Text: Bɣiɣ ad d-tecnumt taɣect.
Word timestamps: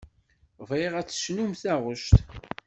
Bɣiɣ 0.69 0.93
ad 0.95 1.05
d-tecnumt 1.07 1.61
taɣect. 1.63 2.13